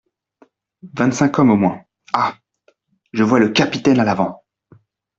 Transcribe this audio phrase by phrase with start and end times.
[0.95, 1.81] Vingt-cinq hommes au moins!
[2.11, 2.35] Ah!
[3.13, 4.43] je vois le capitaine à l'avant.